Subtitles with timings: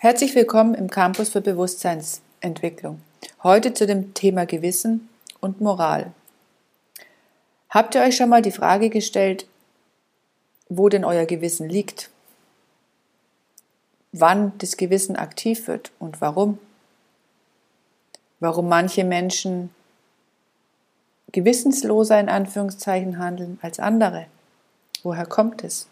[0.00, 3.02] Herzlich willkommen im Campus für Bewusstseinsentwicklung.
[3.42, 5.08] Heute zu dem Thema Gewissen
[5.40, 6.12] und Moral.
[7.68, 9.48] Habt ihr euch schon mal die Frage gestellt,
[10.68, 12.10] wo denn euer Gewissen liegt?
[14.12, 16.60] Wann das Gewissen aktiv wird und warum?
[18.38, 19.74] Warum manche Menschen
[21.32, 24.26] gewissensloser in Anführungszeichen handeln als andere?
[25.02, 25.88] Woher kommt es?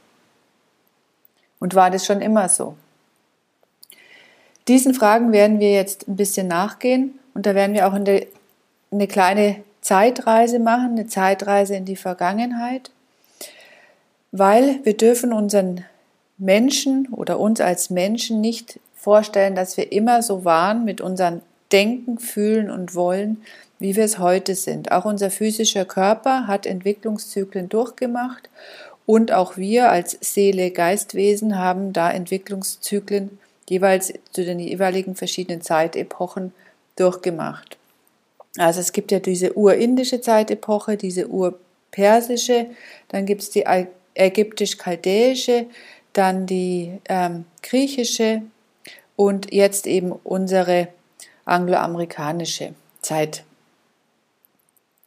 [1.59, 2.77] Und war das schon immer so?
[4.69, 8.27] Diesen Fragen werden wir jetzt ein bisschen nachgehen und da werden wir auch eine,
[8.91, 12.91] eine kleine Zeitreise machen, eine Zeitreise in die Vergangenheit,
[14.33, 15.85] weil wir dürfen unseren
[16.39, 22.19] Menschen oder uns als Menschen nicht vorstellen, dass wir immer so waren mit unserem Denken,
[22.19, 23.43] Fühlen und Wollen,
[23.79, 24.91] wie wir es heute sind.
[24.91, 28.49] Auch unser physischer Körper hat Entwicklungszyklen durchgemacht
[29.05, 36.53] und auch wir als Seele, Geistwesen haben da Entwicklungszyklen jeweils zu den jeweiligen verschiedenen Zeitepochen
[36.97, 37.77] durchgemacht.
[38.59, 42.67] Also es gibt ja diese urindische Zeitepoche, diese urpersische,
[43.09, 43.65] dann gibt es die
[44.15, 45.67] ägyptisch-chaldäische,
[46.13, 48.43] dann die ähm, griechische
[49.17, 50.89] und jetzt eben unsere
[51.45, 53.45] angloamerikanische Zeit,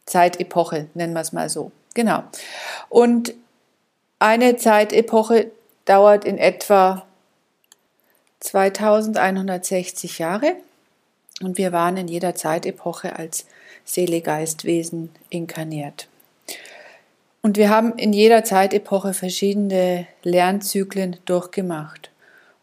[0.06, 1.72] Zeitepoche, nennen wir es mal so.
[1.94, 2.22] Genau.
[2.88, 3.34] Und
[4.18, 5.50] eine Zeitepoche
[5.84, 7.06] dauert in etwa
[8.40, 10.56] 2160 Jahre
[11.42, 13.46] und wir waren in jeder Zeitepoche als
[13.84, 16.08] Seele-Geist-Wesen inkarniert.
[17.42, 22.10] Und wir haben in jeder Zeitepoche verschiedene Lernzyklen durchgemacht.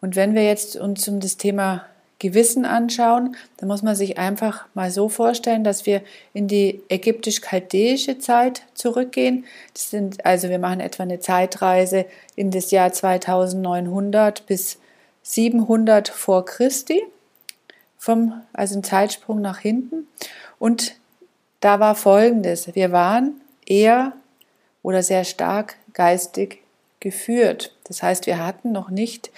[0.01, 1.85] Und wenn wir jetzt uns um das Thema
[2.19, 6.01] Gewissen anschauen, dann muss man sich einfach mal so vorstellen, dass wir
[6.33, 9.45] in die ägyptisch-chaldäische Zeit zurückgehen.
[9.73, 12.05] Das sind, also wir machen etwa eine Zeitreise
[12.35, 14.79] in das Jahr 2900 bis
[15.27, 17.03] 700 vor Christi,
[17.97, 20.07] vom, also ein Zeitsprung nach hinten.
[20.57, 20.95] Und
[21.59, 22.73] da war Folgendes.
[22.75, 24.13] Wir waren eher
[24.83, 26.63] oder sehr stark geistig
[27.01, 27.75] geführt.
[27.83, 29.29] Das heißt, wir hatten noch nicht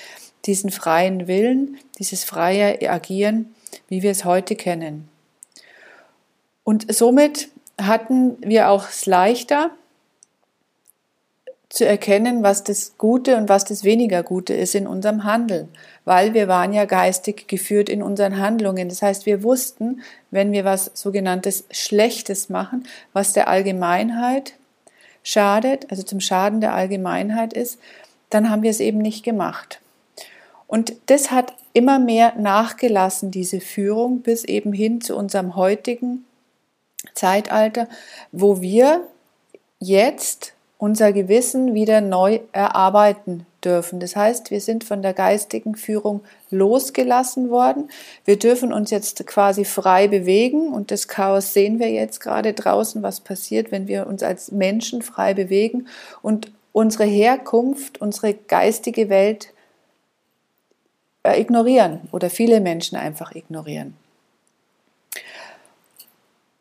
[0.45, 3.55] diesen freien Willen, dieses freie Agieren,
[3.87, 5.09] wie wir es heute kennen.
[6.63, 7.49] Und somit
[7.81, 9.71] hatten wir auch es leichter,
[11.69, 15.69] zu erkennen, was das Gute und was das weniger Gute ist in unserem Handeln,
[16.03, 18.89] weil wir waren ja geistig geführt in unseren Handlungen.
[18.89, 24.55] Das heißt, wir wussten, wenn wir was sogenanntes Schlechtes machen, was der Allgemeinheit
[25.21, 27.79] schadet, also zum Schaden der Allgemeinheit ist,
[28.31, 29.79] dann haben wir es eben nicht gemacht.
[30.65, 36.25] Und das hat immer mehr nachgelassen, diese Führung, bis eben hin zu unserem heutigen
[37.13, 37.87] Zeitalter,
[38.31, 39.01] wo wir
[39.79, 43.99] jetzt unser Gewissen wieder neu erarbeiten dürfen.
[43.99, 47.89] Das heißt, wir sind von der geistigen Führung losgelassen worden.
[48.23, 53.03] Wir dürfen uns jetzt quasi frei bewegen und das Chaos sehen wir jetzt gerade draußen,
[53.03, 55.87] was passiert, wenn wir uns als Menschen frei bewegen
[56.21, 59.53] und unsere Herkunft, unsere geistige Welt
[61.23, 63.95] äh, ignorieren oder viele Menschen einfach ignorieren.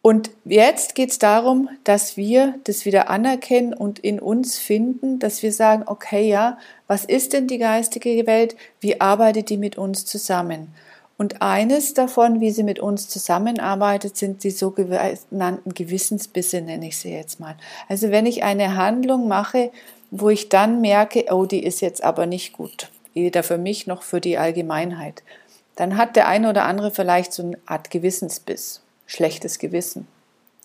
[0.08, 5.42] Und jetzt geht es darum, dass wir das wieder anerkennen und in uns finden, dass
[5.42, 8.56] wir sagen, okay, ja, was ist denn die geistige Welt?
[8.80, 10.74] Wie arbeitet die mit uns zusammen?
[11.18, 17.12] Und eines davon, wie sie mit uns zusammenarbeitet, sind die sogenannten Gewissensbisse, nenne ich sie
[17.12, 17.56] jetzt mal.
[17.86, 19.70] Also wenn ich eine Handlung mache,
[20.10, 24.00] wo ich dann merke, oh, die ist jetzt aber nicht gut, weder für mich noch
[24.00, 25.22] für die Allgemeinheit,
[25.76, 30.06] dann hat der eine oder andere vielleicht so eine Art Gewissensbiss schlechtes Gewissen,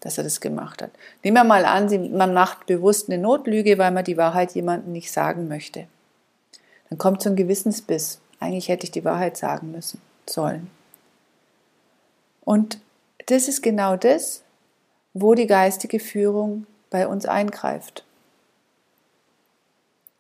[0.02, 0.92] dass er das gemacht hat.
[1.24, 5.12] Nehmen wir mal an, man macht bewusst eine Notlüge, weil man die Wahrheit jemandem nicht
[5.12, 5.88] sagen möchte.
[6.90, 8.20] Dann kommt so ein Gewissensbiss.
[8.40, 10.00] Eigentlich hätte ich die Wahrheit sagen müssen,
[10.30, 10.70] sollen.
[12.44, 12.78] Und
[13.26, 14.44] das ist genau das,
[15.14, 18.03] wo die geistige Führung bei uns eingreift.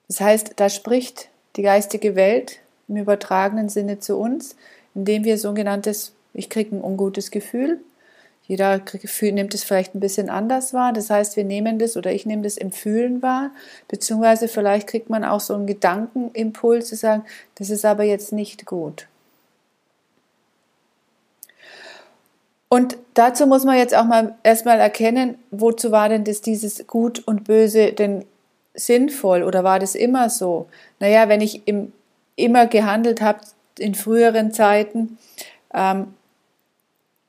[0.07, 4.55] Das heißt, da spricht die geistige Welt im übertragenen Sinne zu uns,
[4.95, 7.81] indem wir sogenanntes, ich kriege ein ungutes Gefühl,
[8.45, 10.91] jeder Gefühl nimmt es vielleicht ein bisschen anders wahr.
[10.91, 13.51] Das heißt, wir nehmen das oder ich nehme das im Fühlen wahr,
[13.87, 17.23] beziehungsweise vielleicht kriegt man auch so einen Gedankenimpuls zu sagen,
[17.55, 19.07] das ist aber jetzt nicht gut.
[22.67, 27.21] Und dazu muss man jetzt auch mal erstmal erkennen, wozu war denn das dieses Gut
[27.27, 28.25] und Böse denn
[28.73, 30.67] sinnvoll oder war das immer so?
[30.99, 31.93] Naja, wenn ich im,
[32.35, 33.41] immer gehandelt habe
[33.77, 35.19] in früheren Zeiten,
[35.71, 36.15] ähm,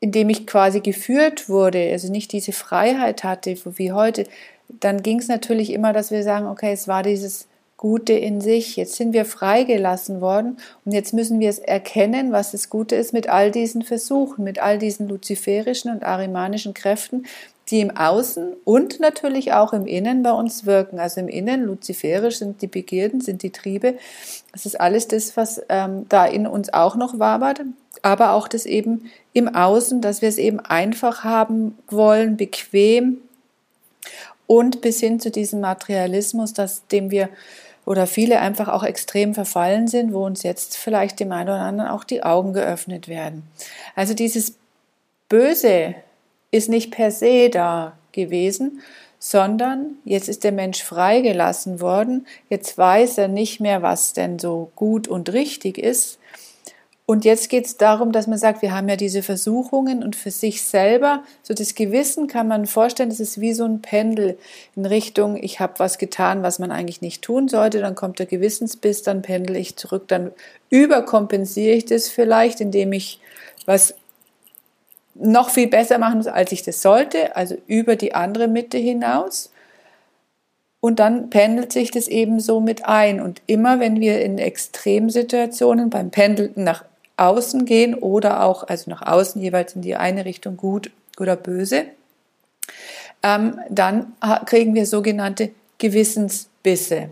[0.01, 4.27] indem ich quasi geführt wurde, also nicht diese Freiheit hatte wie heute,
[4.69, 7.49] dann ging es natürlich immer, dass wir sagen, okay, es war dieses
[7.85, 8.77] Gute in sich.
[8.77, 13.13] Jetzt sind wir freigelassen worden und jetzt müssen wir es erkennen, was das Gute ist
[13.13, 17.27] mit all diesen Versuchen, mit all diesen luziferischen und arimanischen Kräften,
[17.69, 20.99] die im Außen und natürlich auch im Innen bei uns wirken.
[20.99, 23.99] Also im Innen, luziferisch sind die Begierden, sind die Triebe.
[24.53, 27.61] Das ist alles das, was ähm, da in uns auch noch wabert.
[28.01, 33.19] Aber auch das eben im Außen, dass wir es eben einfach haben wollen, bequem
[34.47, 37.29] und bis hin zu diesem Materialismus, dass, dem wir
[37.87, 41.91] oder viele einfach auch extrem verfallen sind, wo uns jetzt vielleicht dem einen oder anderen
[41.91, 43.45] auch die Augen geöffnet werden.
[43.95, 44.57] Also dieses
[45.29, 45.95] Böse
[46.51, 48.81] ist nicht per se da gewesen,
[49.19, 54.71] sondern jetzt ist der Mensch freigelassen worden, jetzt weiß er nicht mehr, was denn so
[54.77, 56.19] gut und richtig ist,
[57.07, 60.31] und jetzt geht es darum, dass man sagt, wir haben ja diese Versuchungen und für
[60.31, 64.39] sich selber, so das Gewissen kann man vorstellen, das ist wie so ein Pendel
[64.75, 68.27] in Richtung, ich habe was getan, was man eigentlich nicht tun sollte, dann kommt der
[68.27, 70.33] Gewissensbiss, dann pendel ich zurück, dann
[70.71, 73.21] überkompensiere ich das vielleicht, indem ich
[73.67, 73.95] was
[75.15, 79.51] noch viel besser machen muss, als ich das sollte, also über die andere Mitte hinaus.
[80.81, 83.21] Und dann pendelt sich das eben so mit ein.
[83.21, 86.85] Und immer wenn wir in Extremsituationen beim Pendeln nach
[87.17, 91.87] außen gehen oder auch, also nach außen jeweils in die eine Richtung gut oder böse,
[93.23, 94.13] ähm, dann
[94.47, 97.11] kriegen wir sogenannte Gewissensbisse.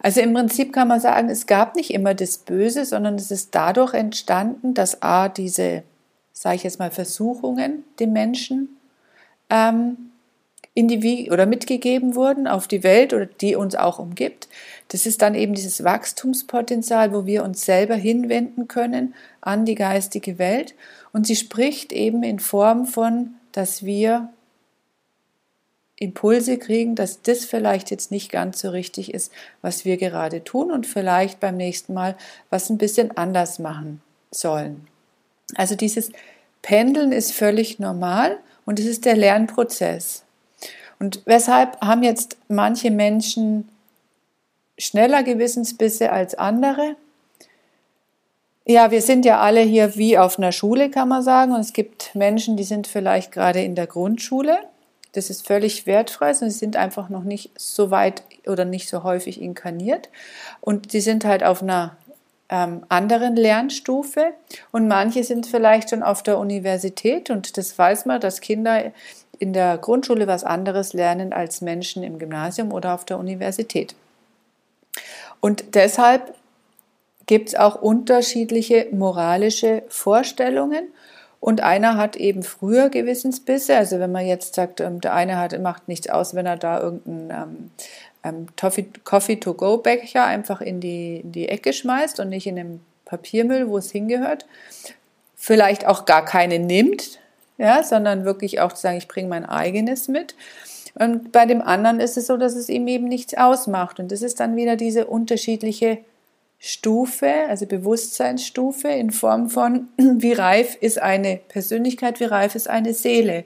[0.00, 3.54] Also im Prinzip kann man sagen, es gab nicht immer das Böse, sondern es ist
[3.54, 5.84] dadurch entstanden, dass A, diese,
[6.32, 8.76] sage ich jetzt mal, Versuchungen dem Menschen
[9.48, 10.11] ähm,
[10.74, 14.48] oder mitgegeben wurden auf die Welt oder die uns auch umgibt.
[14.88, 20.38] Das ist dann eben dieses Wachstumspotenzial, wo wir uns selber hinwenden können an die geistige
[20.38, 20.74] Welt.
[21.12, 24.30] Und sie spricht eben in Form von, dass wir
[25.96, 29.30] Impulse kriegen, dass das vielleicht jetzt nicht ganz so richtig ist,
[29.60, 32.16] was wir gerade tun und vielleicht beim nächsten Mal
[32.50, 34.88] was ein bisschen anders machen sollen.
[35.54, 36.10] Also dieses
[36.62, 40.24] Pendeln ist völlig normal und es ist der Lernprozess.
[41.02, 43.68] Und weshalb haben jetzt manche Menschen
[44.78, 46.94] schneller Gewissensbisse als andere?
[48.66, 51.54] Ja, wir sind ja alle hier wie auf einer Schule, kann man sagen.
[51.54, 54.56] Und es gibt Menschen, die sind vielleicht gerade in der Grundschule.
[55.10, 59.42] Das ist völlig wertfrei sie sind einfach noch nicht so weit oder nicht so häufig
[59.42, 60.08] inkarniert.
[60.60, 61.96] Und die sind halt auf einer
[62.48, 64.34] ähm, anderen Lernstufe.
[64.70, 67.28] Und manche sind vielleicht schon auf der Universität.
[67.28, 68.92] Und das weiß man, dass Kinder
[69.38, 73.94] in der Grundschule was anderes lernen als Menschen im Gymnasium oder auf der Universität.
[75.40, 76.34] Und deshalb
[77.26, 80.88] gibt es auch unterschiedliche moralische Vorstellungen.
[81.40, 83.76] Und einer hat eben früher Gewissensbisse.
[83.76, 86.80] Also wenn man jetzt sagt, ähm, der eine hat, macht nichts aus, wenn er da
[86.80, 87.70] irgendeinen
[88.22, 93.68] ähm, ähm Coffee-to-go-Becher einfach in die, in die Ecke schmeißt und nicht in den Papiermüll,
[93.68, 94.46] wo es hingehört.
[95.34, 97.18] Vielleicht auch gar keine nimmt,
[97.58, 100.34] ja, sondern wirklich auch zu sagen, ich bringe mein eigenes mit.
[100.94, 103.98] Und bei dem anderen ist es so, dass es ihm eben nichts ausmacht.
[103.98, 105.98] Und das ist dann wieder diese unterschiedliche
[106.58, 112.94] Stufe, also Bewusstseinsstufe in Form von, wie reif ist eine Persönlichkeit, wie reif ist eine
[112.94, 113.44] Seele.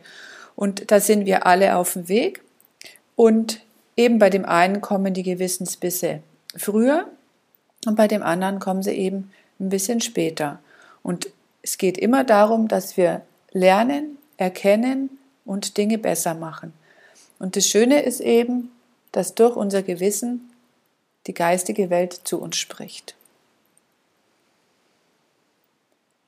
[0.54, 2.42] Und da sind wir alle auf dem Weg.
[3.14, 3.60] Und
[3.96, 6.20] eben bei dem einen kommen die Gewissensbisse
[6.56, 7.06] früher
[7.86, 9.30] und bei dem anderen kommen sie eben
[9.60, 10.58] ein bisschen später.
[11.02, 11.28] Und
[11.62, 13.22] es geht immer darum, dass wir
[13.52, 16.72] lernen, erkennen und Dinge besser machen.
[17.38, 18.70] Und das Schöne ist eben,
[19.12, 20.50] dass durch unser Gewissen
[21.26, 23.14] die geistige Welt zu uns spricht.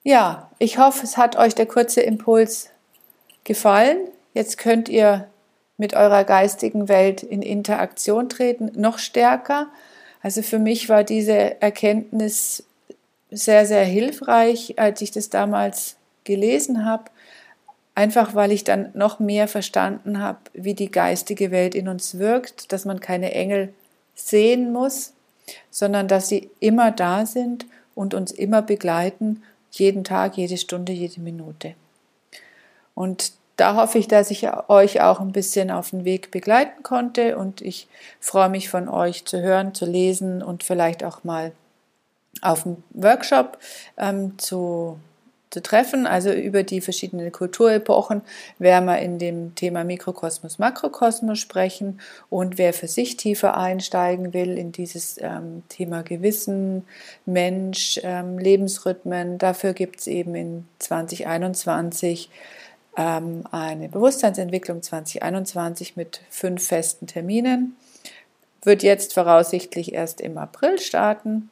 [0.05, 2.71] Ja, ich hoffe, es hat euch der kurze Impuls
[3.45, 3.99] gefallen.
[4.33, 5.29] Jetzt könnt ihr
[5.77, 9.69] mit eurer geistigen Welt in Interaktion treten, noch stärker.
[10.23, 12.65] Also für mich war diese Erkenntnis
[13.31, 15.98] sehr, sehr hilfreich, als ich das damals
[16.29, 17.05] gelesen habe,
[17.95, 22.73] einfach weil ich dann noch mehr verstanden habe, wie die geistige Welt in uns wirkt,
[22.73, 23.75] dass man keine Engel
[24.15, 25.15] sehen muss,
[25.71, 27.67] sondern dass sie immer da sind
[27.97, 29.43] und uns immer begleiten,
[29.73, 31.75] jeden Tag, jede Stunde, jede Minute.
[32.95, 37.37] Und da hoffe ich, dass ich euch auch ein bisschen auf den Weg begleiten konnte
[37.37, 37.89] und ich
[38.21, 41.51] freue mich von euch zu hören, zu lesen und vielleicht auch mal
[42.41, 43.59] auf dem Workshop
[43.97, 45.01] ähm, zu
[45.51, 46.07] zu treffen.
[46.07, 48.23] Also über die verschiedenen Kulturepochen
[48.59, 52.01] werden wir in dem Thema Mikrokosmos, Makrokosmos sprechen.
[52.31, 56.85] Und wer für sich tiefer einsteigen will in dieses ähm, Thema Gewissen,
[57.27, 62.31] Mensch, ähm, Lebensrhythmen, dafür gibt es eben in 2021
[62.97, 67.77] ähm, eine Bewusstseinsentwicklung 2021 mit fünf festen Terminen
[68.63, 71.51] wird jetzt voraussichtlich erst im April starten,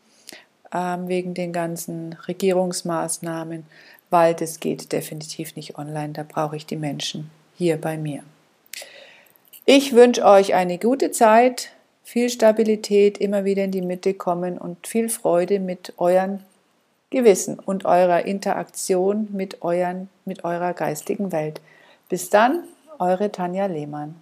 [0.73, 3.65] wegen den ganzen Regierungsmaßnahmen,
[4.11, 6.13] weil das geht definitiv nicht online.
[6.13, 8.23] Da brauche ich die Menschen hier bei mir.
[9.65, 11.71] Ich wünsche euch eine gute Zeit,
[12.05, 16.45] viel Stabilität, immer wieder in die Mitte kommen und viel Freude mit euren
[17.11, 21.61] Gewissen und eurer Interaktion mit, euren, mit eurer geistigen Welt.
[22.09, 22.65] Bis dann,
[22.99, 24.17] eure Tanja Lehmann.